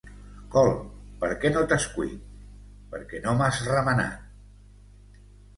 Col, 0.53 0.71
per 1.23 1.27
què 1.43 1.51
no 1.57 1.61
t'has 1.73 1.85
cuit? 1.97 2.25
Perquè 2.95 3.21
no 3.27 3.37
m'has 3.43 3.63
remenat. 3.69 5.25